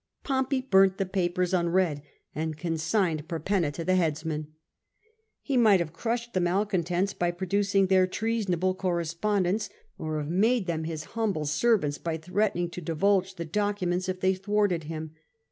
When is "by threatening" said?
11.99-12.71